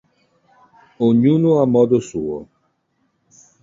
Ognuno 1.07 1.61
a 1.61 1.65
modo 1.67 1.99
suo. 1.99 2.37